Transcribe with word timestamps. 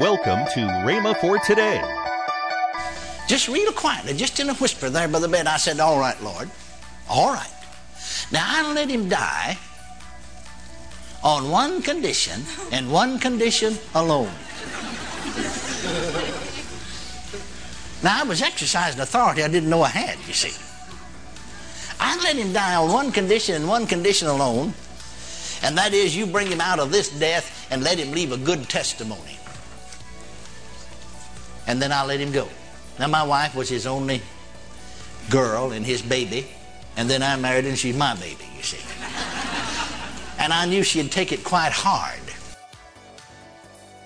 Welcome 0.00 0.46
to 0.54 0.60
Rhema 0.86 1.20
for 1.20 1.40
today. 1.40 1.82
Just 3.26 3.48
real 3.48 3.72
quietly, 3.72 4.14
just 4.14 4.38
in 4.38 4.48
a 4.48 4.54
whisper 4.54 4.88
there 4.88 5.08
by 5.08 5.18
the 5.18 5.26
bed, 5.26 5.48
I 5.48 5.56
said, 5.56 5.80
All 5.80 5.98
right, 5.98 6.22
Lord. 6.22 6.48
All 7.10 7.32
right. 7.32 7.50
Now 8.30 8.44
I'll 8.46 8.74
let 8.74 8.88
him 8.88 9.08
die 9.08 9.58
on 11.24 11.50
one 11.50 11.82
condition 11.82 12.42
and 12.70 12.92
one 12.92 13.18
condition 13.18 13.76
alone. 13.96 14.30
now 18.00 18.20
I 18.20 18.24
was 18.24 18.40
exercising 18.40 19.00
authority 19.00 19.42
I 19.42 19.48
didn't 19.48 19.68
know 19.68 19.82
I 19.82 19.88
had, 19.88 20.16
you 20.28 20.32
see. 20.32 20.54
I 21.98 22.16
let 22.22 22.36
him 22.36 22.52
die 22.52 22.76
on 22.76 22.92
one 22.92 23.10
condition 23.10 23.56
and 23.56 23.66
one 23.66 23.84
condition 23.84 24.28
alone, 24.28 24.74
and 25.64 25.76
that 25.76 25.92
is 25.92 26.16
you 26.16 26.24
bring 26.24 26.46
him 26.46 26.60
out 26.60 26.78
of 26.78 26.92
this 26.92 27.08
death 27.18 27.66
and 27.72 27.82
let 27.82 27.98
him 27.98 28.12
leave 28.12 28.30
a 28.30 28.36
good 28.36 28.68
testimony 28.68 29.38
and 31.68 31.80
then 31.80 31.92
I 31.92 32.04
let 32.04 32.18
him 32.18 32.32
go. 32.32 32.48
Now, 32.98 33.06
my 33.06 33.22
wife 33.22 33.54
was 33.54 33.68
his 33.68 33.86
only 33.86 34.22
girl 35.30 35.70
and 35.72 35.84
his 35.84 36.02
baby, 36.02 36.48
and 36.96 37.08
then 37.08 37.22
I 37.22 37.36
married 37.36 37.66
and 37.66 37.78
she's 37.78 37.96
my 37.96 38.16
baby, 38.16 38.44
you 38.56 38.62
see. 38.62 38.78
and 40.38 40.52
I 40.52 40.64
knew 40.66 40.82
she'd 40.82 41.12
take 41.12 41.30
it 41.30 41.44
quite 41.44 41.72
hard. 41.72 42.18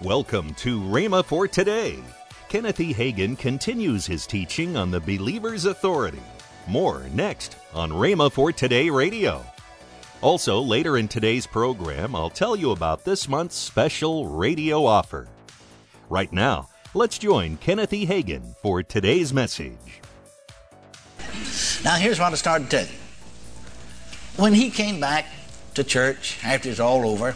Welcome 0.03 0.53
to 0.55 0.81
Rhema 0.81 1.25
for 1.25 1.47
today. 1.47 2.01
Kenneth 2.49 2.81
E. 2.81 2.93
Hagin 2.93 3.39
continues 3.39 4.05
his 4.05 4.27
teaching 4.27 4.77
on 4.77 4.91
the 4.91 5.01
believer's 5.01 5.65
authority. 5.65 6.21
More 6.67 7.07
next 7.15 7.57
on 7.73 7.91
Rhema 7.91 8.31
for 8.31 8.51
Today 8.51 8.91
Radio. 8.91 9.45
Also, 10.21 10.61
later 10.61 10.99
in 10.99 11.07
today's 11.07 11.47
program, 11.47 12.17
I'll 12.17 12.29
tell 12.29 12.57
you 12.57 12.73
about 12.73 13.05
this 13.05 13.29
month's 13.29 13.57
special 13.57 14.27
radio 14.27 14.85
offer. 14.85 15.29
Right 16.11 16.33
now, 16.33 16.69
Let's 16.95 17.17
join 17.17 17.57
Kenneth 17.57 17.95
E. 17.95 18.07
Hagin 18.07 18.55
for 18.61 18.83
today's 18.83 19.33
message. 19.33 20.03
Now, 21.83 21.95
here's 21.97 22.21
what 22.21 22.35
I 22.35 22.37
started 22.37 22.69
to 22.69 22.77
tell 22.77 22.87
you. 22.87 22.99
When 24.37 24.53
he 24.53 24.69
came 24.69 25.01
back 25.01 25.25
to 25.73 25.85
church 25.85 26.39
after 26.45 26.69
it's 26.69 26.81
all 26.81 27.09
over, 27.09 27.35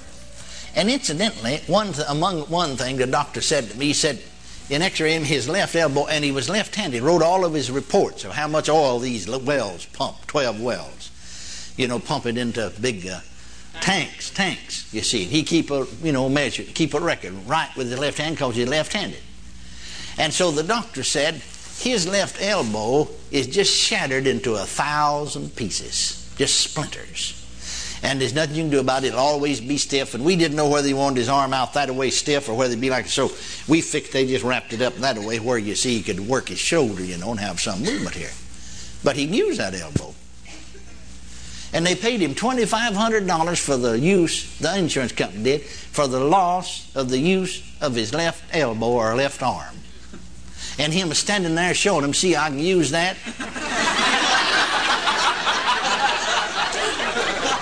and 0.75 0.91
incidentally, 0.91 1.63
one 1.69 1.95
th- 1.95 2.07
among 2.07 2.41
one 2.51 2.77
thing 2.77 2.99
the 2.99 3.07
doctor 3.07 3.41
said 3.41 3.71
to 3.71 3.79
me, 3.79 3.87
he 3.87 3.93
said, 3.95 4.21
in 4.69 4.83
X-ray 4.83 5.19
his 5.21 5.49
left 5.49 5.75
elbow, 5.75 6.07
and 6.07 6.23
he 6.23 6.33
was 6.33 6.51
left-handed. 6.51 7.03
Wrote 7.03 7.23
all 7.23 7.47
of 7.47 7.55
his 7.55 7.71
reports 7.71 8.27
of 8.27 8.33
how 8.33 8.49
much 8.49 8.69
oil 8.69 8.99
these 8.99 9.27
wells 9.27 9.87
pump, 9.87 10.27
twelve 10.27 10.61
wells. 10.61 11.73
You 11.79 11.89
know, 11.89 11.99
pump 11.99 12.27
it 12.27 12.37
into 12.37 12.71
big 12.79 13.07
uh, 13.07 13.21
tanks, 13.81 14.29
tanks. 14.29 14.93
You 14.93 15.01
see, 15.01 15.25
he 15.25 15.43
keep 15.45 15.71
a 15.71 15.87
you 16.03 16.13
know 16.13 16.29
measure, 16.29 16.63
keep 16.63 16.93
a 16.93 17.01
record 17.01 17.33
right 17.47 17.75
with 17.75 17.89
his 17.89 17.99
left 17.99 18.19
hand 18.19 18.37
because 18.37 18.55
he's 18.55 18.69
left-handed. 18.69 19.21
And 20.19 20.33
so 20.33 20.51
the 20.51 20.63
doctor 20.63 21.03
said 21.03 21.43
his 21.79 22.09
left 22.09 22.41
elbow 22.41 23.09
is 23.31 23.47
just 23.47 23.75
shattered 23.75 24.27
into 24.27 24.55
a 24.55 24.65
thousand 24.65 25.55
pieces, 25.57 26.33
just 26.37 26.59
splinters. 26.61 27.43
And 28.03 28.21
there's 28.21 28.35
nothing 28.35 28.57
you 28.57 28.63
can 28.63 28.71
do 28.71 28.81
about 28.81 29.05
it. 29.05 29.09
It'll 29.09 29.21
always 29.21 29.61
be 29.61 29.79
stiff. 29.79 30.15
And 30.15 30.25
we 30.25 30.37
didn't 30.37 30.57
know 30.57 30.69
whether 30.69 30.87
he 30.87 30.95
wanted 30.95 31.19
his 31.19 31.29
arm 31.29 31.53
out 31.53 31.75
that 31.75 31.91
way 31.91 32.11
stiff 32.11 32.49
or 32.49 32.55
whether 32.55 32.73
it'd 32.73 32.81
be 32.81 32.91
like 32.91 33.07
so. 33.07 33.31
We 33.69 33.81
fixed. 33.81 34.13
They 34.13 34.27
just 34.27 34.45
wrapped 34.45 34.73
it 34.73 34.83
up 34.83 34.95
that 34.97 35.19
way 35.19 35.41
where 35.41 35.59
you 35.59 35.75
see 35.75 35.97
he 35.97 36.03
could 36.03 36.21
work 36.21 36.49
his 36.49 36.59
shoulder, 36.59 37.03
you 37.03 37.17
know, 37.17 37.31
and 37.31 37.41
have 37.41 37.61
some 37.61 37.83
movement 37.83 38.15
here. 38.15 38.31
But 39.03 39.17
he 39.17 39.25
used 39.25 39.61
that 39.61 39.75
elbow. 39.75 40.15
And 41.73 41.85
they 41.85 41.95
paid 41.95 42.21
him 42.21 42.35
$2,500 42.35 43.59
for 43.59 43.77
the 43.77 43.99
use, 43.99 44.59
the 44.59 44.79
insurance 44.79 45.13
company 45.13 45.43
did, 45.43 45.63
for 45.63 46.07
the 46.07 46.21
loss 46.21 46.95
of 46.95 47.09
the 47.11 47.19
use 47.19 47.63
of 47.81 47.95
his 47.95 48.15
left 48.15 48.55
elbow 48.55 48.87
or 48.87 49.15
left 49.15 49.43
arm 49.43 49.77
and 50.79 50.93
him 50.93 51.13
standing 51.15 51.55
there 51.55 51.75
showing 51.75 52.05
him, 52.05 52.15
see, 52.15 52.37
I 52.37 52.49
can 52.49 52.59
use 52.59 52.91
that. 52.91 53.17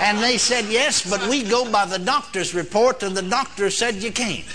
and 0.01 0.19
they 0.19 0.37
said, 0.37 0.65
yes, 0.65 1.09
but 1.09 1.27
we 1.29 1.43
go 1.43 1.69
by 1.71 1.85
the 1.85 1.99
doctor's 1.99 2.53
report, 2.53 3.03
and 3.03 3.15
the 3.15 3.21
doctor 3.21 3.69
said 3.69 3.95
you 3.95 4.11
can't. 4.11 4.45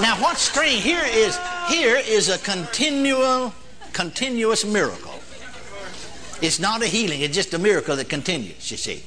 now, 0.00 0.16
what's 0.20 0.42
strange 0.42 0.82
here 0.82 1.04
is 1.04 1.38
here 1.68 1.96
is 1.96 2.28
a 2.28 2.38
continual, 2.38 3.54
continuous 3.92 4.64
miracle. 4.64 5.14
It's 6.40 6.60
not 6.60 6.82
a 6.82 6.86
healing, 6.86 7.20
it's 7.20 7.34
just 7.34 7.54
a 7.54 7.58
miracle 7.58 7.96
that 7.96 8.08
continues, 8.08 8.70
you 8.70 8.76
see. 8.76 9.04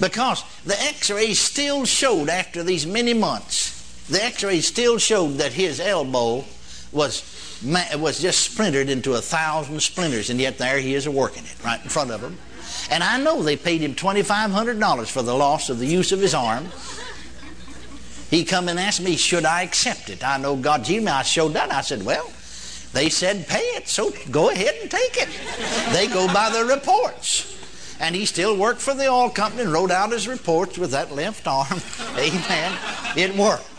Because 0.00 0.42
the 0.64 0.80
x 0.80 1.10
rays 1.10 1.38
still 1.38 1.84
showed 1.84 2.28
after 2.28 2.62
these 2.62 2.86
many 2.86 3.14
months 3.14 3.61
the 4.08 4.22
x-ray 4.22 4.60
still 4.60 4.98
showed 4.98 5.34
that 5.38 5.52
his 5.52 5.80
elbow 5.80 6.44
was 6.92 7.22
was 7.96 8.20
just 8.20 8.40
splintered 8.40 8.88
into 8.88 9.14
a 9.14 9.20
thousand 9.20 9.80
splinters, 9.80 10.30
and 10.30 10.40
yet 10.40 10.58
there 10.58 10.78
he 10.78 10.94
is 10.94 11.08
working 11.08 11.44
it 11.44 11.64
right 11.64 11.82
in 11.82 11.88
front 11.88 12.10
of 12.10 12.20
them. 12.20 12.36
And 12.90 13.02
I 13.02 13.18
know 13.20 13.42
they 13.42 13.56
paid 13.56 13.80
him 13.80 13.94
$2,500 13.94 15.10
for 15.10 15.22
the 15.22 15.34
loss 15.34 15.70
of 15.70 15.78
the 15.78 15.86
use 15.86 16.12
of 16.12 16.20
his 16.20 16.34
arm. 16.34 16.66
He 18.30 18.44
come 18.44 18.68
and 18.68 18.80
asked 18.80 19.02
me, 19.02 19.16
should 19.16 19.44
I 19.44 19.62
accept 19.62 20.08
it? 20.10 20.24
I 20.24 20.38
know 20.38 20.56
God 20.56 20.84
gave 20.84 21.02
me. 21.02 21.08
I 21.08 21.22
showed 21.22 21.52
that. 21.52 21.70
I 21.70 21.82
said, 21.82 22.02
well, 22.02 22.32
they 22.92 23.08
said 23.08 23.46
pay 23.46 23.60
it, 23.76 23.88
so 23.88 24.12
go 24.30 24.50
ahead 24.50 24.74
and 24.80 24.90
take 24.90 25.16
it. 25.16 25.28
They 25.92 26.06
go 26.06 26.32
by 26.32 26.50
the 26.50 26.64
reports. 26.64 27.48
And 28.00 28.16
he 28.16 28.26
still 28.26 28.56
worked 28.56 28.80
for 28.80 28.94
the 28.94 29.06
oil 29.06 29.30
company 29.30 29.62
and 29.62 29.72
wrote 29.72 29.90
out 29.90 30.10
his 30.10 30.26
reports 30.26 30.76
with 30.76 30.90
that 30.90 31.12
left 31.12 31.46
arm. 31.46 31.80
Amen. 32.18 32.78
It 33.16 33.36
worked. 33.36 33.71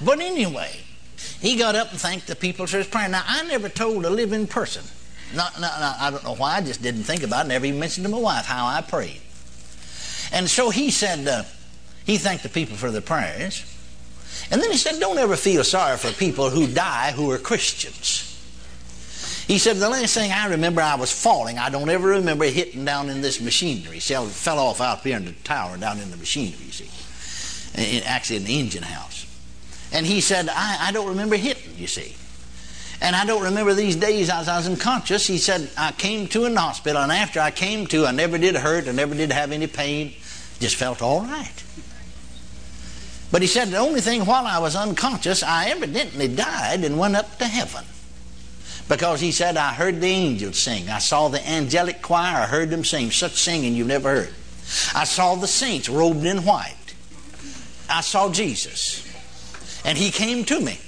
But 0.00 0.20
anyway, 0.20 0.70
he 1.40 1.56
got 1.56 1.74
up 1.74 1.90
and 1.90 2.00
thanked 2.00 2.26
the 2.26 2.36
people 2.36 2.66
for 2.66 2.78
his 2.78 2.86
prayer. 2.86 3.08
Now, 3.08 3.24
I 3.26 3.42
never 3.44 3.68
told 3.68 4.04
a 4.04 4.10
living 4.10 4.46
person. 4.46 4.84
Not, 5.34 5.60
not, 5.60 5.78
not, 5.80 5.96
I 6.00 6.10
don't 6.10 6.24
know 6.24 6.34
why. 6.34 6.56
I 6.56 6.60
just 6.60 6.82
didn't 6.82 7.02
think 7.02 7.22
about 7.22 7.46
it. 7.46 7.48
Never 7.48 7.66
even 7.66 7.80
mentioned 7.80 8.06
to 8.06 8.10
my 8.10 8.18
wife 8.18 8.46
how 8.46 8.66
I 8.66 8.80
prayed. 8.80 9.20
And 10.32 10.48
so 10.48 10.70
he 10.70 10.90
said, 10.90 11.26
uh, 11.26 11.42
he 12.04 12.16
thanked 12.18 12.42
the 12.42 12.48
people 12.48 12.76
for 12.76 12.90
their 12.90 13.00
prayers. 13.00 13.64
And 14.50 14.62
then 14.62 14.70
he 14.70 14.76
said, 14.76 15.00
don't 15.00 15.18
ever 15.18 15.36
feel 15.36 15.64
sorry 15.64 15.96
for 15.96 16.10
people 16.12 16.50
who 16.50 16.66
die 16.66 17.12
who 17.12 17.30
are 17.30 17.38
Christians. 17.38 18.24
He 19.46 19.58
said, 19.58 19.76
the 19.76 19.88
last 19.88 20.14
thing 20.14 20.30
I 20.30 20.48
remember, 20.48 20.80
I 20.80 20.94
was 20.94 21.10
falling. 21.10 21.58
I 21.58 21.70
don't 21.70 21.88
ever 21.88 22.08
remember 22.08 22.44
hitting 22.44 22.84
down 22.84 23.08
in 23.08 23.22
this 23.22 23.40
machinery. 23.40 23.98
Said, 23.98 24.18
I 24.18 24.26
fell 24.26 24.58
off 24.58 24.80
out 24.80 25.00
here 25.00 25.16
in 25.16 25.24
the 25.24 25.32
tower 25.32 25.76
down 25.76 25.98
in 25.98 26.10
the 26.10 26.18
machinery, 26.18 26.64
you 26.64 26.72
see. 26.72 28.02
Actually, 28.04 28.36
in 28.36 28.44
the 28.44 28.58
engine 28.58 28.82
house. 28.82 29.26
And 29.92 30.04
he 30.04 30.20
said, 30.20 30.48
I, 30.50 30.88
I 30.88 30.92
don't 30.92 31.08
remember 31.08 31.36
hitting, 31.36 31.76
you 31.76 31.86
see. 31.86 32.14
And 33.00 33.14
I 33.14 33.24
don't 33.24 33.44
remember 33.44 33.74
these 33.74 33.96
days 33.96 34.28
as 34.28 34.48
I 34.48 34.56
was 34.56 34.68
unconscious. 34.68 35.26
He 35.26 35.38
said, 35.38 35.70
I 35.78 35.92
came 35.92 36.26
to 36.28 36.48
the 36.48 36.60
hospital, 36.60 37.00
and 37.00 37.12
after 37.12 37.40
I 37.40 37.50
came 37.50 37.86
to, 37.88 38.06
I 38.06 38.10
never 38.10 38.38
did 38.38 38.56
hurt, 38.56 38.88
I 38.88 38.92
never 38.92 39.14
did 39.14 39.30
have 39.30 39.52
any 39.52 39.66
pain, 39.66 40.14
just 40.58 40.76
felt 40.76 41.00
all 41.00 41.22
right. 41.22 41.64
But 43.30 43.42
he 43.42 43.48
said, 43.48 43.68
the 43.68 43.78
only 43.78 44.00
thing 44.00 44.24
while 44.24 44.46
I 44.46 44.58
was 44.58 44.74
unconscious, 44.74 45.42
I 45.42 45.66
evidently 45.66 46.28
died 46.28 46.82
and 46.82 46.98
went 46.98 47.14
up 47.14 47.38
to 47.38 47.44
heaven. 47.44 47.84
Because 48.88 49.20
he 49.20 49.32
said, 49.32 49.56
I 49.56 49.74
heard 49.74 50.00
the 50.00 50.06
angels 50.06 50.58
sing. 50.58 50.88
I 50.88 50.98
saw 50.98 51.28
the 51.28 51.46
angelic 51.46 52.00
choir, 52.00 52.42
I 52.42 52.46
heard 52.46 52.70
them 52.70 52.84
sing, 52.84 53.10
such 53.10 53.34
singing 53.34 53.74
you've 53.74 53.86
never 53.86 54.08
heard. 54.08 54.34
I 54.94 55.04
saw 55.04 55.34
the 55.34 55.46
saints 55.46 55.88
robed 55.88 56.24
in 56.24 56.38
white. 56.44 56.74
I 57.88 58.00
saw 58.00 58.32
Jesus. 58.32 59.07
And 59.84 59.96
he 59.96 60.10
came 60.10 60.44
to 60.44 60.60
me. 60.60 60.78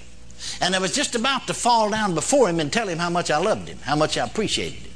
And 0.61 0.75
I 0.75 0.78
was 0.78 0.95
just 0.95 1.15
about 1.15 1.47
to 1.47 1.55
fall 1.55 1.91
down 1.91 2.15
before 2.15 2.49
him 2.49 2.61
and 2.61 2.73
tell 2.73 2.89
him 2.89 2.99
how 2.99 3.11
much 3.11 3.31
I 3.31 3.39
loved 3.39 3.69
him, 3.69 3.78
how 3.83 3.97
much 3.97 4.17
I 4.17 4.25
appreciated 4.25 4.78
him. 4.78 4.93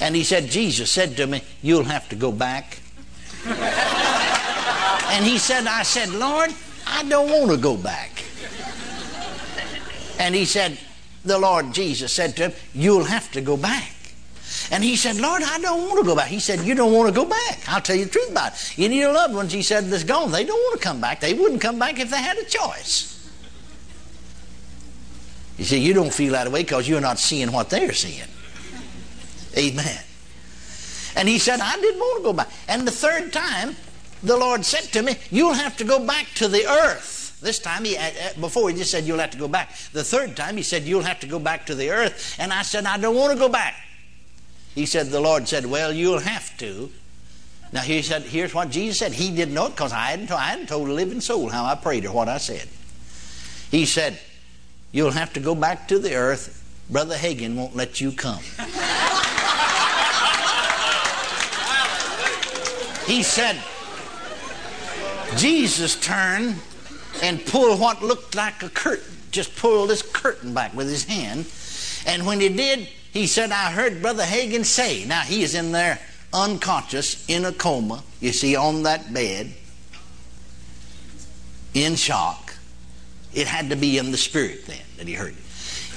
And 0.00 0.16
he 0.16 0.24
said, 0.24 0.48
Jesus 0.48 0.90
said 0.90 1.16
to 1.16 1.26
me, 1.26 1.42
You'll 1.62 1.84
have 1.84 2.08
to 2.08 2.16
go 2.16 2.32
back. 2.32 2.78
and 3.46 5.24
he 5.24 5.38
said, 5.38 5.66
I 5.66 5.82
said, 5.82 6.10
Lord, 6.10 6.50
I 6.86 7.04
don't 7.04 7.30
want 7.30 7.50
to 7.50 7.56
go 7.56 7.76
back. 7.76 8.24
And 10.18 10.34
he 10.34 10.44
said, 10.44 10.78
The 11.24 11.38
Lord 11.38 11.72
Jesus 11.72 12.12
said 12.12 12.36
to 12.36 12.48
him, 12.48 12.52
You'll 12.74 13.04
have 13.04 13.30
to 13.32 13.40
go 13.40 13.56
back. 13.56 13.94
And 14.70 14.84
he 14.84 14.94
said, 14.94 15.16
Lord, 15.16 15.42
I 15.42 15.58
don't 15.58 15.88
want 15.88 15.98
to 15.98 16.06
go 16.06 16.14
back. 16.14 16.28
He 16.28 16.38
said, 16.38 16.60
You 16.60 16.74
don't 16.74 16.92
want 16.92 17.08
to 17.08 17.14
go 17.14 17.24
back. 17.24 17.60
I'll 17.66 17.80
tell 17.80 17.96
you 17.96 18.04
the 18.04 18.10
truth 18.10 18.30
about 18.30 18.52
it. 18.52 18.78
Any 18.78 18.98
of 18.98 19.06
your 19.06 19.12
loved 19.12 19.34
ones, 19.34 19.52
he 19.52 19.62
said, 19.62 19.86
that's 19.86 20.04
gone. 20.04 20.30
They 20.30 20.44
don't 20.44 20.58
want 20.58 20.80
to 20.80 20.86
come 20.86 21.00
back. 21.00 21.20
They 21.20 21.34
wouldn't 21.34 21.60
come 21.60 21.78
back 21.78 21.98
if 21.98 22.10
they 22.10 22.22
had 22.22 22.38
a 22.38 22.44
choice. 22.44 23.16
You 25.58 25.64
see, 25.64 25.78
you 25.78 25.92
don't 25.92 26.12
feel 26.12 26.32
that 26.32 26.50
way 26.50 26.62
because 26.62 26.88
you're 26.88 27.00
not 27.00 27.18
seeing 27.18 27.50
what 27.52 27.68
they're 27.68 27.92
seeing. 27.92 28.28
Amen. 29.58 30.00
And 31.16 31.28
he 31.28 31.38
said, 31.38 31.60
I 31.60 31.74
didn't 31.74 31.98
want 31.98 32.18
to 32.18 32.22
go 32.22 32.32
back. 32.32 32.48
And 32.68 32.86
the 32.86 32.92
third 32.92 33.32
time, 33.32 33.74
the 34.22 34.36
Lord 34.36 34.64
said 34.64 34.92
to 34.92 35.02
me, 35.02 35.16
You'll 35.30 35.54
have 35.54 35.76
to 35.78 35.84
go 35.84 36.04
back 36.04 36.26
to 36.36 36.46
the 36.46 36.66
earth. 36.66 37.38
This 37.42 37.58
time, 37.58 37.84
he, 37.84 37.96
uh, 37.96 38.02
uh, 38.02 38.40
before 38.40 38.70
he 38.70 38.76
just 38.76 38.92
said, 38.92 39.04
You'll 39.04 39.18
have 39.18 39.32
to 39.32 39.38
go 39.38 39.48
back. 39.48 39.70
The 39.92 40.04
third 40.04 40.36
time, 40.36 40.56
he 40.56 40.62
said, 40.62 40.84
You'll 40.84 41.02
have 41.02 41.18
to 41.20 41.26
go 41.26 41.40
back 41.40 41.66
to 41.66 41.74
the 41.74 41.90
earth. 41.90 42.36
And 42.38 42.52
I 42.52 42.62
said, 42.62 42.86
I 42.86 42.98
don't 42.98 43.16
want 43.16 43.32
to 43.32 43.38
go 43.38 43.48
back. 43.48 43.74
He 44.80 44.86
said, 44.86 45.08
The 45.08 45.20
Lord 45.20 45.46
said, 45.46 45.66
Well, 45.66 45.92
you'll 45.92 46.20
have 46.20 46.56
to 46.56 46.90
Now 47.70 47.82
he 47.82 48.00
said, 48.00 48.22
here's 48.22 48.54
what 48.54 48.70
Jesus 48.70 48.96
said. 48.96 49.12
He 49.12 49.30
didn't 49.30 49.52
know 49.52 49.66
it 49.66 49.76
because 49.76 49.92
I 49.92 50.06
hadn't, 50.06 50.32
I 50.32 50.44
hadn't 50.44 50.68
told 50.68 50.88
a 50.88 50.92
living 50.94 51.20
soul 51.20 51.50
how 51.50 51.66
I 51.66 51.74
prayed 51.74 52.06
or 52.06 52.12
what 52.12 52.28
I 52.30 52.38
said. 52.38 52.66
He 53.70 53.84
said, 53.84 54.18
You'll 54.90 55.10
have 55.10 55.34
to 55.34 55.40
go 55.40 55.54
back 55.54 55.86
to 55.88 55.98
the 55.98 56.14
earth. 56.14 56.64
Brother 56.88 57.14
Hagin 57.14 57.56
won't 57.56 57.76
let 57.76 58.00
you 58.00 58.10
come. 58.10 58.38
he 63.06 63.22
said, 63.22 63.62
Jesus 65.36 66.00
turned 66.00 66.56
and 67.22 67.44
pulled 67.44 67.78
what 67.78 68.02
looked 68.02 68.34
like 68.34 68.62
a 68.62 68.70
curtain, 68.70 69.14
just 69.30 69.54
pulled 69.56 69.90
this 69.90 70.00
curtain 70.00 70.54
back 70.54 70.72
with 70.72 70.88
his 70.88 71.04
hand. 71.04 71.44
And 72.06 72.26
when 72.26 72.40
he 72.40 72.48
did, 72.48 72.88
he 73.12 73.26
said, 73.26 73.50
I 73.50 73.70
heard 73.70 74.02
Brother 74.02 74.24
Hagin 74.24 74.64
say, 74.64 75.04
now 75.04 75.20
he 75.20 75.42
is 75.42 75.54
in 75.54 75.72
there 75.72 75.98
unconscious, 76.32 77.28
in 77.28 77.44
a 77.44 77.52
coma, 77.52 78.02
you 78.20 78.32
see, 78.32 78.54
on 78.54 78.84
that 78.84 79.12
bed, 79.12 79.52
in 81.74 81.96
shock. 81.96 82.54
It 83.32 83.46
had 83.46 83.70
to 83.70 83.76
be 83.76 83.98
in 83.98 84.10
the 84.10 84.16
spirit 84.16 84.66
then 84.66 84.78
that 84.96 85.06
he 85.06 85.14
heard 85.14 85.32
it. 85.32 85.44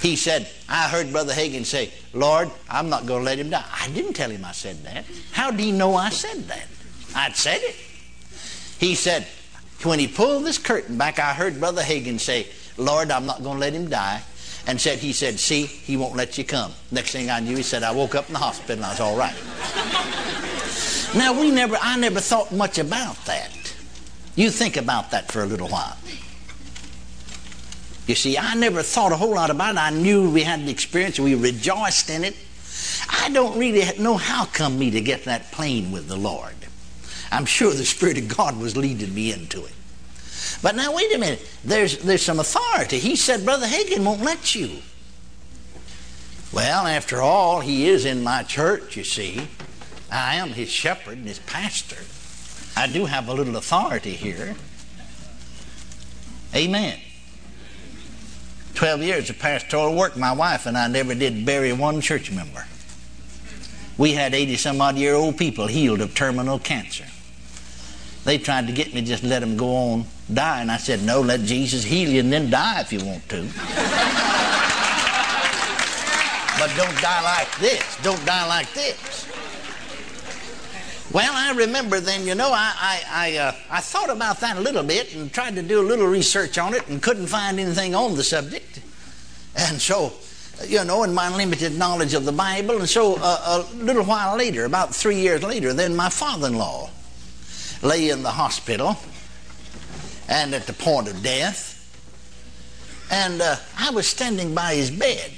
He 0.02 0.16
said, 0.16 0.50
I 0.68 0.90
heard 0.90 1.12
Brother 1.12 1.34
Hagin 1.34 1.66
say, 1.66 1.92
Lord, 2.14 2.52
I'm 2.70 2.90
not 2.90 3.06
going 3.06 3.22
to 3.22 3.26
let 3.26 3.40
him 3.40 3.50
die. 3.50 3.64
I 3.72 3.90
didn't 3.90 4.14
tell 4.14 4.30
him 4.30 4.44
I 4.44 4.52
said 4.52 4.84
that. 4.84 5.06
How 5.32 5.50
do 5.50 5.64
you 5.64 5.72
know 5.72 5.96
I 5.96 6.10
said 6.10 6.48
that? 6.50 6.68
I'd 7.16 7.36
said 7.36 7.62
it. 7.64 7.76
He 8.80 8.96
said, 8.96 9.26
when 9.84 10.00
he 10.00 10.08
pulled 10.08 10.46
this 10.46 10.58
curtain 10.58 10.98
back, 10.98 11.20
I 11.20 11.34
heard 11.34 11.60
Brother 11.60 11.82
Hagin 11.82 12.20
say, 12.20 12.48
Lord, 12.78 13.12
I'm 13.12 13.26
not 13.26 13.44
going 13.44 13.56
to 13.56 13.60
let 13.62 13.74
him 13.74 13.90
die. 13.90 14.22
And 14.66 14.80
said, 14.80 15.00
he 15.00 15.12
said, 15.12 15.40
see, 15.40 15.66
he 15.66 15.98
won't 15.98 16.16
let 16.16 16.38
you 16.38 16.44
come. 16.46 16.72
Next 16.92 17.12
thing 17.12 17.30
I 17.30 17.40
knew, 17.42 17.58
he 17.58 17.64
said, 17.64 17.84
I 17.84 17.92
woke 17.92 18.16
up 18.16 18.28
in 18.28 18.34
the 18.34 18.40
hospital 18.40 18.78
and 18.78 18.86
I 18.86 18.90
was 18.92 19.00
all 19.02 19.18
right. 19.18 19.36
now, 21.16 21.40
we 21.40 21.52
never, 21.52 21.78
I 21.82 21.98
never 21.98 22.22
thought 22.22 22.52
much 22.52 22.78
about 22.78 23.18
that. 23.26 23.52
You 24.36 24.50
think 24.50 24.78
about 24.78 25.12
that 25.12 25.32
for 25.32 25.44
a 25.44 25.46
little 25.46 25.68
while. 25.68 25.98
You 28.08 28.16
see, 28.16 28.38
I 28.38 28.56
never 28.56 28.84
thought 28.84 29.12
a 29.12 29.18
whole 29.18 29.36
lot 29.36 29.50
about 29.50 29.76
it. 29.76 29.80
I 29.80 29.90
knew 29.90 30.30
we 30.30 30.44
had 30.44 30.66
the 30.66 30.72
experience. 30.72 31.20
We 31.20 31.36
rejoiced 31.36 32.10
in 32.10 32.24
it. 32.24 32.36
I 33.10 33.30
don't 33.30 33.58
really 33.58 33.86
know 34.00 34.18
how 34.18 34.46
come 34.46 34.78
me 34.78 34.92
to 34.92 35.02
get 35.02 35.26
that 35.26 35.52
plane 35.52 35.92
with 35.92 36.08
the 36.08 36.18
Lord. 36.18 36.56
I'm 37.32 37.46
sure 37.46 37.74
the 37.74 37.86
Spirit 37.86 38.18
of 38.18 38.28
God 38.28 38.60
was 38.60 38.76
leading 38.76 39.14
me 39.14 39.32
into 39.32 39.64
it. 39.66 39.74
But 40.64 40.78
now, 40.78 40.96
wait 40.96 41.14
a 41.14 41.18
minute. 41.18 41.46
There's, 41.66 41.98
there's 42.00 42.24
some 42.24 42.40
authority. 42.40 42.98
He 42.98 43.18
said, 43.18 43.44
Brother 43.44 43.68
Hagin 43.68 44.06
won't 44.06 44.22
let 44.22 44.56
you. 44.56 44.78
Well, 46.54 46.88
after 46.88 47.22
all, 47.22 47.60
he 47.60 47.90
is 47.90 48.06
in 48.06 48.24
my 48.24 48.44
church, 48.44 48.96
you 48.96 49.04
see. 49.04 49.50
I 50.10 50.36
am 50.36 50.50
his 50.50 50.70
shepherd 50.70 51.18
and 51.18 51.28
his 51.28 51.40
pastor. 51.40 51.98
I 52.78 52.88
do 52.88 53.06
have 53.06 53.28
a 53.28 53.34
little 53.34 53.58
authority 53.58 54.12
here. 54.14 54.56
Amen. 56.56 56.98
12 58.76 59.02
years 59.02 59.30
of 59.30 59.40
pastoral 59.40 59.94
work, 59.96 60.16
my 60.16 60.32
wife 60.32 60.66
and 60.66 60.78
I 60.78 60.88
never 60.88 61.14
did 61.14 61.46
bury 61.46 61.74
one 61.74 62.00
church 62.00 62.32
member. 62.32 62.66
We 63.98 64.14
had 64.14 64.34
80 64.34 64.56
some 64.56 64.80
odd 64.80 64.96
year 64.96 65.14
old 65.14 65.38
people 65.38 65.68
healed 65.68 66.00
of 66.00 66.16
terminal 66.16 66.58
cancer. 66.58 67.06
They 68.24 68.38
tried 68.38 68.68
to 68.68 68.74
get 68.74 68.94
me 68.94 69.02
just 69.02 69.24
let 69.24 69.42
them 69.42 69.58
go 69.58 69.76
on 69.76 70.06
die, 70.32 70.62
and 70.62 70.72
I 70.72 70.78
said, 70.78 71.04
No, 71.04 71.22
let 71.22 71.42
Jesus 71.42 71.84
heal 71.84 72.10
you 72.10 72.20
and 72.20 72.32
then 72.32 72.50
die 72.50 72.82
if 72.82 72.94
you 72.94 73.04
want 73.04 73.28
to. 73.30 73.42
but 76.60 76.72
don't 76.78 77.02
die 77.02 77.22
like 77.24 77.58
this. 77.60 77.98
Don't 78.04 78.26
die 78.26 78.48
like 78.48 78.72
this. 78.74 79.28
Well, 81.12 81.32
I 81.32 81.52
remember 81.52 82.00
then, 82.00 82.26
you 82.26 82.34
know, 82.34 82.50
I, 82.52 82.74
I, 82.76 83.04
I, 83.12 83.38
uh, 83.38 83.56
I 83.70 83.82
thought 83.82 84.10
about 84.10 84.40
that 84.40 84.58
a 84.58 84.62
little 84.62 84.82
bit 84.82 85.14
and 85.14 85.32
tried 85.32 85.56
to 85.56 85.62
do 85.62 85.80
a 85.80 85.86
little 85.86 86.08
research 86.08 86.58
on 86.58 86.74
it 86.74 86.88
and 86.88 87.04
couldn't 87.04 87.28
find 87.28 87.60
anything 87.60 87.94
on 87.94 88.16
the 88.16 88.24
subject. 88.24 88.80
And 89.56 89.80
so, 89.80 90.14
you 90.68 90.84
know, 90.86 91.04
in 91.04 91.14
my 91.14 91.36
limited 91.36 91.78
knowledge 91.78 92.16
of 92.16 92.26
the 92.26 92.32
Bible, 92.32 92.80
and 92.80 92.90
so 92.90 93.18
uh, 93.20 93.64
a 93.70 93.76
little 93.76 94.04
while 94.04 94.38
later, 94.38 94.66
about 94.66 94.96
three 94.96 95.18
years 95.20 95.44
later, 95.44 95.72
then 95.72 95.96
my 95.96 96.10
father 96.10 96.48
in 96.48 96.58
law 96.58 96.90
lay 97.84 98.10
in 98.10 98.24
the 98.24 98.32
hospital 98.32 98.98
and 100.28 100.54
at 100.54 100.68
the 100.68 100.74
point 100.74 101.08
of 101.08 101.22
death. 101.24 101.72
And 103.12 103.42
uh, 103.42 103.58
I 103.78 103.92
was 103.92 104.08
standing 104.08 104.56
by 104.56 104.76
his 104.76 104.90
bed. 104.90 105.32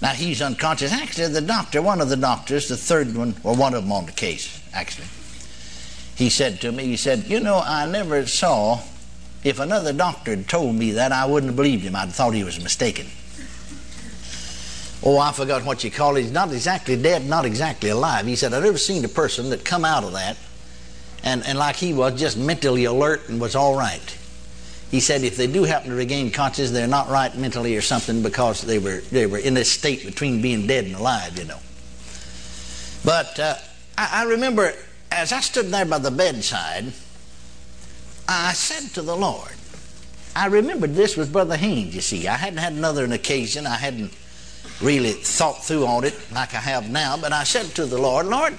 Now 0.00 0.10
he's 0.10 0.42
unconscious. 0.42 0.92
Actually, 0.92 1.28
the 1.28 1.40
doctor, 1.40 1.82
one 1.82 2.00
of 2.00 2.08
the 2.08 2.16
doctors, 2.16 2.68
the 2.68 2.76
third 2.76 3.16
one, 3.16 3.34
or 3.42 3.54
one 3.54 3.74
of 3.74 3.82
them 3.82 3.92
on 3.92 4.06
the 4.06 4.12
case, 4.12 4.62
actually, 4.72 5.08
he 6.14 6.30
said 6.30 6.60
to 6.60 6.72
me, 6.72 6.84
he 6.84 6.96
said, 6.96 7.24
You 7.24 7.40
know, 7.40 7.62
I 7.64 7.86
never 7.86 8.26
saw, 8.26 8.80
if 9.42 9.58
another 9.58 9.92
doctor 9.92 10.32
had 10.32 10.48
told 10.48 10.74
me 10.76 10.92
that, 10.92 11.12
I 11.12 11.26
wouldn't 11.26 11.50
have 11.50 11.56
believed 11.56 11.84
him. 11.84 11.96
I'd 11.96 12.06
have 12.06 12.14
thought 12.14 12.34
he 12.34 12.44
was 12.44 12.62
mistaken. 12.62 13.06
Oh, 15.02 15.18
I 15.18 15.30
forgot 15.32 15.64
what 15.64 15.84
you 15.84 15.90
call 15.90 16.16
it. 16.16 16.22
He's 16.22 16.32
not 16.32 16.52
exactly 16.52 17.00
dead, 17.00 17.24
not 17.24 17.44
exactly 17.44 17.90
alive. 17.90 18.26
He 18.26 18.34
said, 18.34 18.52
I've 18.52 18.64
never 18.64 18.78
seen 18.78 19.04
a 19.04 19.08
person 19.08 19.50
that 19.50 19.64
come 19.64 19.84
out 19.84 20.02
of 20.02 20.12
that 20.12 20.36
and, 21.24 21.44
and 21.46 21.58
like 21.58 21.76
he 21.76 21.92
was, 21.92 22.18
just 22.18 22.36
mentally 22.36 22.84
alert 22.84 23.28
and 23.28 23.40
was 23.40 23.54
all 23.56 23.76
right. 23.76 24.16
He 24.90 25.00
said 25.00 25.22
if 25.22 25.36
they 25.36 25.46
do 25.46 25.64
happen 25.64 25.90
to 25.90 25.96
regain 25.96 26.30
consciousness, 26.30 26.70
they're 26.70 26.86
not 26.86 27.08
right 27.08 27.34
mentally 27.36 27.76
or 27.76 27.82
something 27.82 28.22
because 28.22 28.62
they 28.62 28.78
were, 28.78 29.00
they 29.10 29.26
were 29.26 29.38
in 29.38 29.54
this 29.54 29.70
state 29.70 30.04
between 30.04 30.40
being 30.40 30.66
dead 30.66 30.84
and 30.84 30.94
alive, 30.94 31.38
you 31.38 31.44
know. 31.44 31.58
But 33.04 33.38
uh, 33.38 33.56
I, 33.98 34.22
I 34.22 34.24
remember 34.24 34.72
as 35.10 35.32
I 35.32 35.40
stood 35.40 35.66
there 35.66 35.84
by 35.84 35.98
the 35.98 36.10
bedside, 36.10 36.92
I 38.28 38.52
said 38.52 38.94
to 38.94 39.02
the 39.02 39.16
Lord, 39.16 39.52
I 40.36 40.46
remembered 40.46 40.94
this 40.94 41.16
was 41.16 41.28
Brother 41.28 41.56
Haynes, 41.56 41.94
you 41.94 42.00
see. 42.00 42.28
I 42.28 42.36
hadn't 42.36 42.58
had 42.58 42.74
another 42.74 43.04
an 43.04 43.12
occasion. 43.12 43.66
I 43.66 43.76
hadn't 43.76 44.12
really 44.80 45.12
thought 45.12 45.64
through 45.64 45.86
on 45.86 46.04
it 46.04 46.14
like 46.32 46.54
I 46.54 46.58
have 46.58 46.90
now, 46.90 47.16
but 47.16 47.32
I 47.32 47.44
said 47.44 47.66
to 47.76 47.86
the 47.86 47.98
Lord, 47.98 48.26
Lord, 48.26 48.54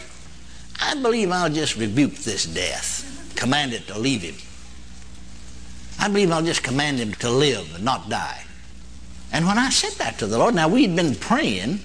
I 0.82 0.96
believe 0.96 1.32
I'll 1.32 1.50
just 1.50 1.76
rebuke 1.76 2.16
this 2.16 2.46
death, 2.46 3.34
command 3.36 3.74
it 3.74 3.88
to 3.88 4.00
leave 4.00 4.22
him. 4.22 4.36
I 6.00 6.08
believe 6.08 6.32
I'll 6.32 6.44
just 6.44 6.64
command 6.64 7.00
him 7.00 7.14
to 7.16 7.30
live 7.30 7.76
and 7.76 7.84
not 7.84 8.10
die. 8.10 8.44
And 9.32 9.46
when 9.46 9.58
I 9.58 9.70
said 9.70 9.92
that 9.94 10.18
to 10.20 10.28
the 10.28 10.38
Lord, 10.38 10.56
now 10.56 10.68
we'd 10.68 10.96
been 10.96 11.16
praying, 11.16 11.82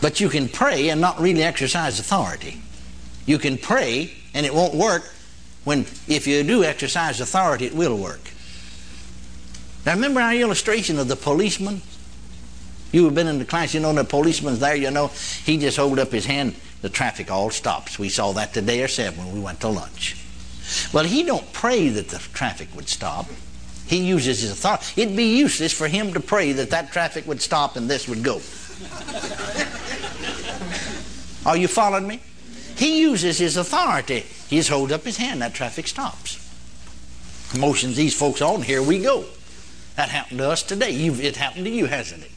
but 0.00 0.20
you 0.20 0.28
can 0.28 0.48
pray 0.48 0.90
and 0.90 1.00
not 1.00 1.20
really 1.20 1.42
exercise 1.42 1.98
authority. 1.98 2.60
You 3.26 3.38
can 3.38 3.56
pray 3.56 4.12
and 4.34 4.44
it 4.44 4.54
won't 4.54 4.74
work 4.74 5.10
when 5.64 5.80
if 6.06 6.26
you 6.26 6.42
do 6.42 6.62
exercise 6.62 7.20
authority, 7.20 7.66
it 7.66 7.74
will 7.74 7.96
work. 7.96 8.20
Now 9.86 9.94
remember 9.94 10.20
our 10.20 10.34
illustration 10.34 10.98
of 10.98 11.08
the 11.08 11.16
policeman? 11.16 11.80
You 12.94 13.04
have 13.06 13.14
been 13.16 13.26
in 13.26 13.40
the 13.40 13.44
class, 13.44 13.74
you 13.74 13.80
know, 13.80 13.92
the 13.92 14.04
policeman's 14.04 14.60
there, 14.60 14.76
you 14.76 14.92
know, 14.92 15.08
he 15.44 15.58
just 15.58 15.76
hold 15.76 15.98
up 15.98 16.12
his 16.12 16.26
hand 16.26 16.54
the 16.80 16.88
traffic 16.88 17.28
all 17.28 17.50
stops. 17.50 17.98
We 17.98 18.08
saw 18.08 18.30
that 18.34 18.54
today 18.54 18.82
ourselves 18.82 19.18
when 19.18 19.32
we 19.32 19.40
went 19.40 19.58
to 19.62 19.68
lunch. 19.68 20.16
Well, 20.92 21.02
he 21.02 21.24
don't 21.24 21.52
pray 21.52 21.88
that 21.88 22.10
the 22.10 22.18
traffic 22.18 22.68
would 22.76 22.88
stop. 22.88 23.26
He 23.88 24.04
uses 24.04 24.42
his 24.42 24.52
authority. 24.52 25.02
It'd 25.02 25.16
be 25.16 25.36
useless 25.36 25.72
for 25.72 25.88
him 25.88 26.12
to 26.12 26.20
pray 26.20 26.52
that 26.52 26.70
that 26.70 26.92
traffic 26.92 27.26
would 27.26 27.42
stop 27.42 27.74
and 27.74 27.90
this 27.90 28.06
would 28.06 28.22
go. 28.22 28.34
Are 31.50 31.56
you 31.56 31.66
following 31.66 32.06
me? 32.06 32.20
He 32.76 33.00
uses 33.00 33.38
his 33.38 33.56
authority. 33.56 34.20
He 34.48 34.58
just 34.58 34.70
holds 34.70 34.92
up 34.92 35.02
his 35.02 35.16
hand, 35.16 35.42
that 35.42 35.52
traffic 35.52 35.88
stops. 35.88 36.38
Motions 37.58 37.96
these 37.96 38.16
folks 38.16 38.40
on, 38.40 38.62
here 38.62 38.84
we 38.84 39.00
go. 39.00 39.24
That 39.96 40.10
happened 40.10 40.38
to 40.38 40.48
us 40.48 40.62
today. 40.62 40.92
You've, 40.92 41.20
it 41.20 41.34
happened 41.34 41.64
to 41.64 41.72
you, 41.72 41.86
hasn't 41.86 42.22
it? 42.22 42.30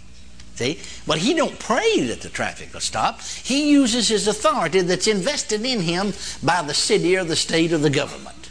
See? 0.58 0.80
But 1.06 1.20
he 1.20 1.36
don't 1.36 1.60
pray 1.60 2.02
that 2.08 2.22
the 2.22 2.30
traffic 2.30 2.74
will 2.74 2.80
stop. 2.80 3.22
He 3.22 3.70
uses 3.70 4.08
his 4.08 4.28
authority 4.28 4.82
that's 4.82 5.06
invested 5.06 5.64
in 5.64 5.82
him 5.82 6.14
by 6.42 6.64
the 6.64 6.74
city 6.74 7.16
or 7.16 7.24
the 7.24 7.36
state 7.36 7.72
or 7.72 7.78
the 7.78 7.92
government. 7.92 8.50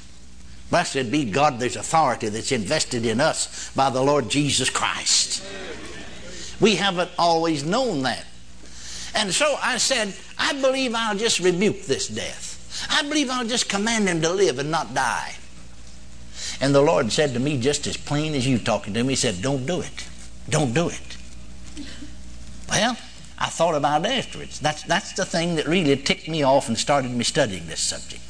Blessed 0.70 1.10
be 1.10 1.24
God, 1.24 1.58
there's 1.58 1.74
authority 1.74 2.28
that's 2.28 2.52
invested 2.52 3.04
in 3.04 3.20
us 3.20 3.72
by 3.74 3.90
the 3.90 4.02
Lord 4.02 4.28
Jesus 4.28 4.70
Christ. 4.70 5.42
We 6.60 6.76
haven't 6.76 7.10
always 7.18 7.64
known 7.64 8.02
that. 8.02 8.24
And 9.16 9.34
so 9.34 9.56
I 9.60 9.78
said, 9.78 10.14
I 10.38 10.52
believe 10.60 10.94
I'll 10.94 11.16
just 11.16 11.40
rebuke 11.40 11.82
this 11.82 12.06
death. 12.06 12.86
I 12.88 13.02
believe 13.02 13.30
I'll 13.30 13.46
just 13.46 13.68
command 13.68 14.08
him 14.08 14.20
to 14.22 14.30
live 14.30 14.60
and 14.60 14.70
not 14.70 14.94
die. 14.94 15.34
And 16.60 16.72
the 16.72 16.82
Lord 16.82 17.10
said 17.10 17.34
to 17.34 17.40
me, 17.40 17.58
just 17.58 17.88
as 17.88 17.96
plain 17.96 18.34
as 18.34 18.46
you 18.46 18.58
talking 18.58 18.94
to 18.94 19.02
me, 19.02 19.12
He 19.12 19.16
said, 19.16 19.42
Don't 19.42 19.66
do 19.66 19.80
it. 19.80 20.06
Don't 20.48 20.72
do 20.72 20.88
it. 20.88 21.16
Well, 22.68 22.96
I 23.38 23.46
thought 23.46 23.74
about 23.74 24.04
it 24.04 24.10
afterwards. 24.10 24.60
That's, 24.60 24.82
that's 24.84 25.12
the 25.12 25.24
thing 25.24 25.56
that 25.56 25.66
really 25.66 25.96
ticked 25.96 26.28
me 26.28 26.42
off 26.42 26.68
and 26.68 26.78
started 26.78 27.10
me 27.10 27.24
studying 27.24 27.66
this 27.66 27.80
subject. 27.80 28.22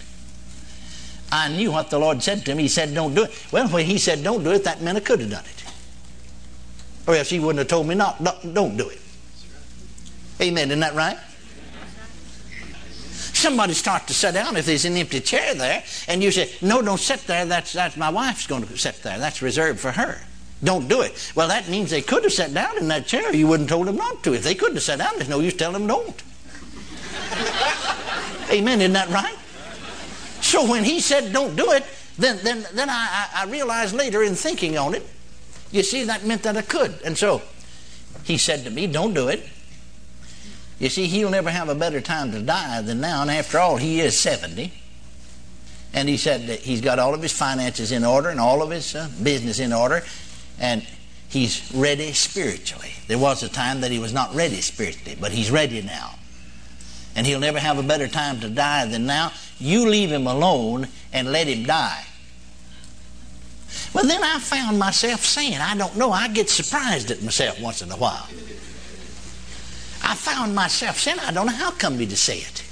I 1.31 1.49
knew 1.49 1.73
what 1.73 1.91
the 1.91 1.99
Lord 1.99 2.23
said 2.23 2.45
to 2.47 2.55
me. 2.55 2.65
He 2.65 2.69
said, 2.69 2.95
Don't 2.95 3.15
do 3.15 3.25
it. 3.25 3.47
Well, 3.51 3.69
when 3.69 3.85
He 3.85 3.99
said, 3.99 4.23
Don't 4.23 4.45
do 4.45 4.53
it, 4.53 4.65
that 4.65 4.83
meant 4.83 4.99
I 4.99 5.01
could 5.01 5.21
have 5.21 5.31
done 5.31 5.45
it. 5.45 5.65
Or 7.07 7.15
else 7.15 7.31
He 7.31 7.39
wouldn't 7.39 7.59
have 7.59 7.69
told 7.69 7.87
me 7.87 7.95
not, 7.95 8.23
don't 8.55 8.77
do 8.77 8.89
it. 8.89 9.01
Amen. 10.41 10.69
Isn't 10.69 10.81
that 10.81 10.95
right? 10.95 11.19
Somebody 13.33 13.75
start 13.75 14.07
to 14.07 14.15
sit 14.15 14.35
down 14.35 14.57
if 14.57 14.67
there's 14.67 14.85
an 14.87 14.97
empty 14.97 15.21
chair 15.21 15.55
there, 15.55 15.85
and 16.09 16.23
you 16.23 16.31
say, 16.31 16.51
"No, 16.63 16.81
don't 16.81 16.99
sit 16.99 17.27
there. 17.27 17.45
That's 17.45 17.73
that's 17.73 17.97
my 17.97 18.09
wife's 18.09 18.47
going 18.47 18.67
to 18.67 18.79
sit 18.79 19.03
there. 19.03 19.19
That's 19.19 19.43
reserved 19.43 19.79
for 19.79 19.93
her." 19.93 20.21
Don't 20.65 20.89
do 20.89 21.03
it. 21.03 21.33
Well, 21.35 21.49
that 21.49 21.69
means 21.69 21.91
they 21.91 22.03
could 22.03 22.25
have 22.25 22.33
sat 22.33 22.55
down 22.55 22.79
in 22.79 22.89
that 22.89 23.07
chair. 23.07 23.35
You 23.35 23.47
wouldn't 23.47 23.69
have 23.69 23.77
told 23.77 23.89
them 23.89 23.97
not 23.97 24.23
to. 24.25 24.35
If 24.35 24.43
they 24.43 24.55
couldn't 24.55 24.77
have 24.77 24.83
sat 24.83 24.99
down, 24.99 25.13
there's 25.17 25.29
no 25.29 25.41
use 25.41 25.55
telling 25.55 25.75
them 25.75 25.87
don't. 25.87 26.23
Amen. 28.51 28.81
Isn't 28.81 28.95
that 28.95 29.09
right? 29.11 29.37
So 30.41 30.69
when 30.69 30.85
he 30.85 31.01
said 31.01 31.33
don't 31.33 31.57
do 31.57 31.73
it, 31.73 31.85
then 32.19 32.39
then 32.43 32.67
then 32.73 32.89
I, 32.89 33.29
I 33.35 33.45
realized 33.47 33.95
later 33.95 34.23
in 34.23 34.35
thinking 34.35 34.79
on 34.79 34.95
it, 34.95 35.07
you 35.71 35.83
see, 35.83 36.05
that 36.05 36.25
meant 36.25 36.43
that 36.45 36.57
I 36.57 36.63
could. 36.63 37.01
And 37.05 37.19
so 37.19 37.43
he 38.25 38.39
said 38.39 38.65
to 38.65 38.71
me, 38.71 38.87
Don't 38.87 39.15
do 39.15 39.29
it. 39.29 39.47
You 40.79 40.89
see, 40.89 41.07
he'll 41.07 41.31
never 41.31 41.51
have 41.51 41.69
a 41.69 41.75
better 41.75 42.01
time 42.01 42.33
to 42.33 42.41
die 42.41 42.83
than 42.83 43.01
now. 43.01 43.23
And 43.23 43.31
after 43.31 43.59
all, 43.59 43.77
he 43.77 44.01
is 44.01 44.19
70. 44.19 44.73
And 45.95 46.09
he 46.09 46.19
said 46.19 46.49
that 46.49 46.61
he's 46.61 46.83
got 46.83 46.99
all 46.99 47.15
of 47.15 47.23
his 47.23 47.33
finances 47.33 47.93
in 47.93 48.05
order 48.05 48.29
and 48.29 48.39
all 48.39 48.63
of 48.63 48.71
his 48.71 48.95
uh, 48.95 49.09
business 49.23 49.59
in 49.59 49.73
order. 49.73 50.05
And 50.59 50.87
he's 51.29 51.71
ready 51.75 52.13
spiritually. 52.13 52.93
There 53.07 53.19
was 53.19 53.43
a 53.43 53.49
time 53.49 53.81
that 53.83 53.91
he 53.91 53.99
was 53.99 54.13
not 54.13 54.35
ready 54.35 54.61
spiritually, 54.61 55.17
but 55.21 55.33
he's 55.33 55.51
ready 55.51 55.83
now. 55.83 56.15
And 57.15 57.27
he'll 57.27 57.41
never 57.41 57.59
have 57.59 57.79
a 57.79 57.83
better 57.83 58.09
time 58.09 58.41
to 58.41 58.49
die 58.49 58.87
than 58.87 59.07
now. 59.07 59.33
You 59.59 59.89
leave 59.89 60.13
him 60.13 60.27
alone 60.27 60.89
and 61.13 61.33
let 61.33 61.47
him 61.47 61.65
die. 61.65 62.05
Well, 63.95 64.07
then 64.07 64.23
I 64.23 64.39
found 64.39 64.79
myself 64.79 65.25
saying, 65.25 65.59
I 65.59 65.77
don't 65.77 65.97
know, 65.97 66.13
I 66.13 66.29
get 66.29 66.51
surprised 66.51 67.11
at 67.11 67.23
myself 67.23 67.61
once 67.61 67.83
in 67.83 67.91
a 67.91 67.97
while. 67.97 68.29
I 70.03 70.15
found 70.15 70.55
myself 70.55 70.99
saying, 70.99 71.19
I 71.21 71.33
don't 71.33 71.47
know 71.47 71.53
how 71.53 71.71
come 71.71 71.97
me 71.97 72.07
to 72.07 72.17
say 72.17 72.39
it. 72.39 72.63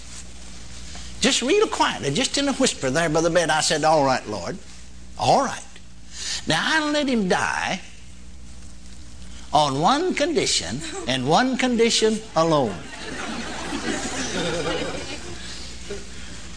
Just 1.20 1.40
real 1.40 1.66
quietly, 1.66 2.10
just 2.10 2.36
in 2.36 2.46
a 2.48 2.52
whisper 2.52 2.90
there 2.90 3.08
by 3.08 3.22
the 3.22 3.30
bed, 3.30 3.48
I 3.48 3.62
said, 3.62 3.82
All 3.82 4.04
right, 4.04 4.26
Lord, 4.28 4.58
all 5.18 5.42
right. 5.42 5.64
Now 6.46 6.62
I'll 6.62 6.92
let 6.92 7.08
him 7.08 7.28
die 7.28 7.80
on 9.52 9.80
one 9.80 10.14
condition 10.14 10.80
and 11.08 11.26
one 11.26 11.56
condition 11.56 12.18
alone. 12.36 12.76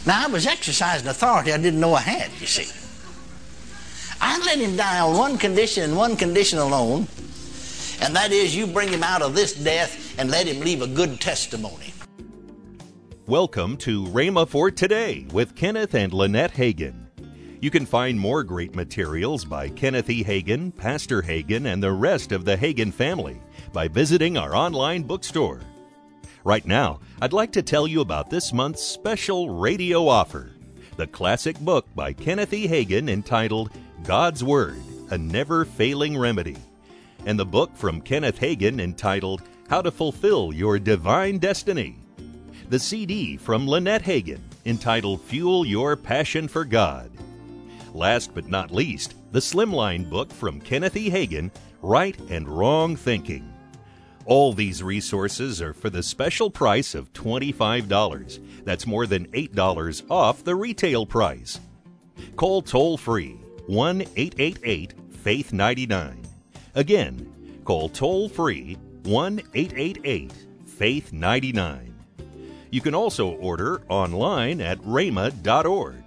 now 0.05 0.25
I 0.25 0.27
was 0.29 0.45
exercising 0.45 1.07
authority 1.07 1.53
I 1.53 1.57
didn't 1.57 1.79
know 1.79 1.93
I 1.93 2.01
had, 2.01 2.31
you 2.41 2.47
see. 2.47 2.69
I 4.19 4.37
let 4.39 4.57
him 4.57 4.75
die 4.75 4.99
on 4.99 5.15
one 5.15 5.37
condition 5.37 5.83
and 5.83 5.95
one 5.95 6.17
condition 6.17 6.59
alone, 6.59 7.07
and 8.01 8.15
that 8.15 8.31
is 8.31 8.55
you 8.55 8.67
bring 8.67 8.89
him 8.89 9.03
out 9.03 9.21
of 9.21 9.35
this 9.35 9.53
death 9.53 10.19
and 10.19 10.29
let 10.29 10.47
him 10.47 10.59
leave 10.59 10.81
a 10.81 10.87
good 10.87 11.21
testimony. 11.21 11.93
Welcome 13.25 13.77
to 13.77 14.05
Rhema 14.05 14.47
for 14.49 14.71
Today 14.71 15.27
with 15.31 15.55
Kenneth 15.55 15.93
and 15.93 16.11
Lynette 16.11 16.55
Hagin. 16.55 17.06
You 17.59 17.71
can 17.71 17.87
find 17.87 18.19
more 18.19 18.43
great 18.43 18.75
materials 18.75 19.43
by 19.43 19.69
Kenneth 19.69 20.11
E. 20.11 20.23
Hagin, 20.23 20.75
Pastor 20.75 21.23
Hagin, 21.23 21.65
and 21.65 21.81
the 21.81 21.91
rest 21.91 22.31
of 22.31 22.45
the 22.45 22.55
Hagin 22.55 22.93
family 22.93 23.41
by 23.73 23.87
visiting 23.87 24.37
our 24.37 24.55
online 24.55 25.01
bookstore. 25.01 25.61
Right 26.43 26.65
now, 26.65 26.99
I'd 27.19 27.33
like 27.33 27.51
to 27.53 27.63
tell 27.63 27.87
you 27.87 28.01
about 28.01 28.29
this 28.29 28.53
month's 28.53 28.83
special 28.83 29.49
radio 29.49 30.07
offer 30.07 30.51
the 30.97 31.07
classic 31.07 31.59
book 31.59 31.85
by 31.95 32.11
Kenneth 32.11 32.53
E. 32.53 32.67
Hagin 32.67 33.07
entitled 33.07 33.71
God's 34.03 34.43
Word, 34.43 34.81
a 35.11 35.17
Never 35.17 35.63
Failing 35.63 36.17
Remedy, 36.17 36.57
and 37.25 37.39
the 37.39 37.45
book 37.45 37.75
from 37.75 38.01
Kenneth 38.01 38.39
Hagin 38.39 38.79
entitled 38.79 39.43
How 39.69 39.81
to 39.81 39.91
Fulfill 39.91 40.53
Your 40.53 40.79
Divine 40.79 41.37
Destiny. 41.37 41.97
The 42.69 42.79
CD 42.79 43.37
from 43.37 43.67
Lynette 43.67 44.03
Hagin 44.03 44.41
entitled 44.65 45.21
Fuel 45.21 45.65
Your 45.65 45.95
Passion 45.95 46.47
for 46.47 46.65
God. 46.65 47.11
Last 47.93 48.33
but 48.33 48.47
not 48.47 48.71
least, 48.71 49.15
the 49.31 49.39
Slimline 49.39 50.09
book 50.09 50.31
from 50.31 50.61
Kenneth 50.61 50.95
E. 50.95 51.09
Hagin, 51.09 51.51
Right 51.81 52.19
and 52.29 52.47
Wrong 52.47 52.95
Thinking. 52.95 53.53
All 54.25 54.51
these 54.51 54.83
resources 54.83 55.61
are 55.61 55.73
for 55.73 55.89
the 55.89 56.03
special 56.03 56.49
price 56.49 56.95
of 56.95 57.13
$25. 57.13 58.65
That's 58.65 58.85
more 58.85 59.07
than 59.07 59.27
$8 59.27 60.03
off 60.09 60.43
the 60.43 60.55
retail 60.55 61.05
price. 61.05 61.59
Call 62.35 62.61
toll 62.61 62.97
free 62.97 63.39
1 63.67 64.01
888 64.01 64.93
Faith 65.11 65.53
99. 65.53 66.21
Again, 66.75 67.61
call 67.63 67.89
toll 67.89 68.27
free 68.27 68.77
1 69.03 69.41
888 69.53 70.33
Faith 70.65 71.13
99. 71.13 71.95
You 72.69 72.81
can 72.81 72.93
also 72.93 73.29
order 73.29 73.81
online 73.87 74.59
at 74.59 74.77
rhema.org. 74.79 76.06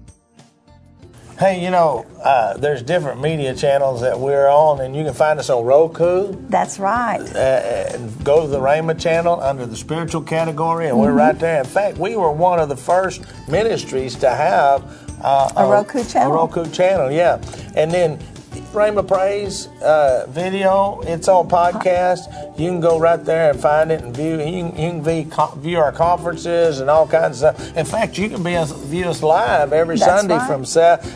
Hey, 1.41 1.63
you 1.63 1.71
know, 1.71 2.05
uh, 2.23 2.55
there's 2.57 2.83
different 2.83 3.19
media 3.19 3.55
channels 3.55 4.01
that 4.01 4.19
we're 4.19 4.47
on, 4.47 4.79
and 4.79 4.95
you 4.95 5.03
can 5.03 5.15
find 5.15 5.39
us 5.39 5.49
on 5.49 5.65
Roku. 5.65 6.35
That's 6.49 6.77
right. 6.77 7.19
Uh, 7.19 7.97
go 8.23 8.43
to 8.43 8.47
the 8.47 8.59
Rhema 8.59 9.01
channel 9.01 9.41
under 9.41 9.65
the 9.65 9.75
spiritual 9.75 10.21
category, 10.21 10.85
and 10.85 10.93
mm-hmm. 10.93 11.01
we're 11.01 11.13
right 11.13 11.39
there. 11.39 11.57
In 11.57 11.65
fact, 11.65 11.97
we 11.97 12.15
were 12.15 12.31
one 12.31 12.59
of 12.59 12.69
the 12.69 12.77
first 12.77 13.23
ministries 13.49 14.15
to 14.17 14.29
have 14.29 14.83
uh, 15.23 15.49
a, 15.57 15.65
a 15.65 15.67
Roku 15.67 16.03
channel. 16.03 16.31
A 16.31 16.35
Roku 16.35 16.69
channel, 16.69 17.11
yeah. 17.11 17.41
And 17.75 17.89
then 17.89 18.19
Rhema 18.71 19.05
Praise 19.05 19.67
uh, 19.81 20.25
video. 20.29 21.01
It's 21.01 21.27
on 21.27 21.49
podcast. 21.49 22.57
You 22.57 22.69
can 22.69 22.79
go 22.79 22.99
right 22.99 23.23
there 23.23 23.51
and 23.51 23.59
find 23.59 23.91
it 23.91 24.01
and 24.01 24.15
view. 24.15 24.39
You 24.39 24.39
can, 24.39 24.65
you 24.67 24.91
can 24.91 25.03
view, 25.03 25.31
view 25.57 25.79
our 25.79 25.91
conferences 25.91 26.79
and 26.79 26.89
all 26.89 27.07
kinds 27.07 27.43
of 27.43 27.55
stuff. 27.55 27.77
In 27.77 27.85
fact, 27.85 28.17
you 28.17 28.29
can 28.29 28.43
be 28.43 28.57
view 28.87 29.09
us 29.09 29.21
live 29.21 29.73
every 29.73 29.97
That's 29.97 30.21
Sunday 30.21 30.37
right. 30.37 30.47
from 30.47 30.65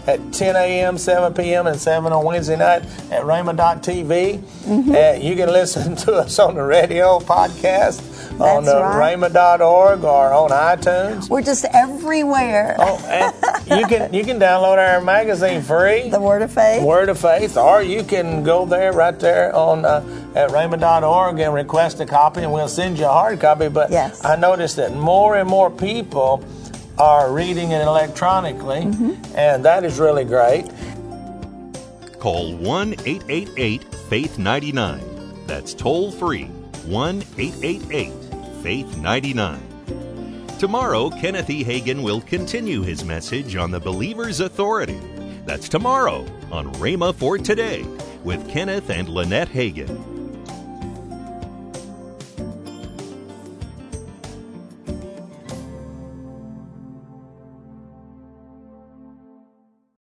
at 0.08 0.34
10 0.34 0.56
a.m., 0.56 0.98
7 0.98 1.34
p.m., 1.34 1.68
and 1.68 1.80
7 1.80 2.12
on 2.12 2.26
Wednesday 2.26 2.58
night 2.58 2.84
at 3.12 3.24
Rhema.tv. 3.24 4.40
Mm-hmm. 4.40 4.92
Uh, 4.92 5.12
you 5.22 5.36
can 5.36 5.50
listen 5.50 5.96
to 6.06 6.14
us 6.14 6.40
on 6.40 6.56
the 6.56 6.64
radio 6.64 7.20
podcast 7.20 8.16
on 8.40 8.68
uh, 8.68 8.80
right. 8.80 9.18
rhema.org 9.18 10.04
or 10.04 10.34
on 10.34 10.50
iTunes. 10.50 11.30
We're 11.30 11.42
just 11.42 11.66
everywhere. 11.74 12.76
Oh, 12.80 12.98
and 13.08 13.80
you 13.80 13.88
can 13.88 14.14
you 14.14 14.24
can 14.24 14.40
download 14.40 14.78
our 14.78 15.02
magazine 15.02 15.62
free. 15.62 16.10
The 16.16 16.22
Word 16.22 16.42
of 16.44 16.52
Faith. 16.52 16.84
Word 16.84 17.10
of 17.10 17.20
Faith, 17.20 17.45
or 17.54 17.84
you 17.84 18.04
can 18.04 18.44
go 18.44 18.66
there 18.66 18.92
right 18.92 19.18
there 19.20 19.56
on 19.56 19.86
uh, 19.86 20.04
at 20.36 20.50
rhema.org 20.50 21.40
and 21.40 21.54
request 21.54 22.00
a 22.00 22.06
copy, 22.06 22.42
and 22.42 22.52
we'll 22.52 22.68
send 22.68 22.98
you 22.98 23.06
a 23.06 23.10
hard 23.10 23.40
copy. 23.40 23.70
But 23.70 23.92
yes. 23.92 24.24
I 24.26 24.36
noticed 24.36 24.76
that 24.78 24.96
more 24.96 25.36
and 25.36 25.48
more 25.48 25.70
people 25.70 26.44
are 26.98 27.32
reading 27.32 27.72
it 27.72 27.82
electronically, 27.82 28.82
mm-hmm. 28.82 29.36
and 29.36 29.64
that 29.64 29.84
is 29.84 30.00
really 30.00 30.26
great. 30.26 30.66
Call 32.20 32.56
1 32.58 32.94
888 33.06 33.84
Faith 34.10 34.40
99. 34.40 35.46
That's 35.46 35.74
toll 35.74 36.12
free 36.12 36.46
1 36.86 37.24
888 37.38 38.12
Faith 38.64 38.98
99. 38.98 39.62
Tomorrow, 40.58 41.10
Kenneth 41.12 41.50
E. 41.50 41.64
Hagin 41.64 42.02
will 42.02 42.22
continue 42.22 42.82
his 42.82 43.04
message 43.04 43.56
on 43.56 43.72
the 43.72 43.80
believer's 43.80 44.40
authority. 44.40 45.00
That's 45.46 45.70
tomorrow 45.70 46.26
on 46.52 46.72
Rhema 46.76 47.14
for 47.14 47.38
Today 47.38 47.84
with 48.24 48.48
Kenneth 48.50 48.90
and 48.90 49.10
Lynette 49.10 49.50
Hagin. 49.50 50.15